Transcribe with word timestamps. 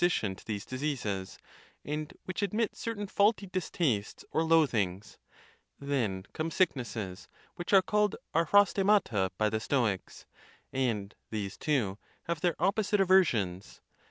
137 0.03 0.19
tion 0.31 0.35
to 0.35 0.45
these 0.47 0.65
diseases, 0.65 1.37
and 1.85 2.13
which 2.25 2.41
admit 2.41 2.75
certain 2.75 3.05
faulty 3.05 3.45
dis 3.45 3.69
tastes 3.69 4.25
or 4.31 4.41
loathings; 4.41 5.19
then 5.79 6.23
come 6.33 6.49
sicknesses, 6.49 7.27
which 7.55 7.71
are 7.71 7.83
called 7.83 8.15
appworhpara 8.33 9.29
by 9.37 9.47
the 9.47 9.59
Stoics, 9.59 10.25
and 10.73 11.13
these 11.29 11.55
two 11.55 11.99
have 12.23 12.41
their 12.41 12.55
op 12.57 12.77
posite 12.77 12.97
aversious. 12.99 13.81